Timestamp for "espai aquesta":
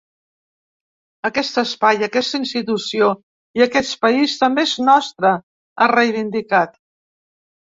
1.63-2.41